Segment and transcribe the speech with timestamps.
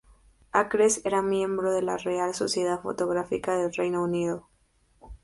[0.51, 4.47] Acres era miembro de la Real Sociedad Fotográfica del Reino Unido.